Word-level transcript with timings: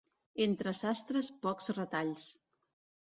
Entre 0.45 0.71
sastres, 0.77 1.29
pocs 1.45 1.73
retalls. 1.81 2.29